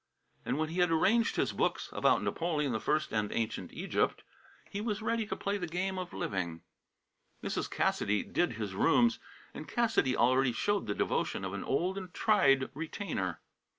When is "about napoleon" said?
1.93-2.75